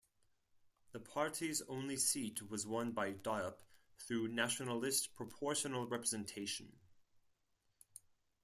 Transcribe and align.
The 0.93 0.99
party's 0.99 1.61
only 1.67 1.95
seat 1.95 2.49
was 2.49 2.65
won 2.65 2.91
by 2.91 3.13
Diop 3.13 3.57
through 3.99 4.29
national 4.29 4.79
list 4.79 5.13
proportional 5.13 5.85
representation. 5.85 6.75